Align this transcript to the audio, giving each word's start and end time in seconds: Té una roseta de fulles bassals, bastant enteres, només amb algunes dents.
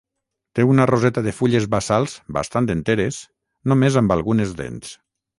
Té 0.59 0.63
una 0.67 0.85
roseta 0.89 1.21
de 1.25 1.33
fulles 1.39 1.67
bassals, 1.73 2.15
bastant 2.37 2.69
enteres, 2.75 3.19
només 3.73 3.99
amb 4.01 4.15
algunes 4.17 4.55
dents. 4.63 4.97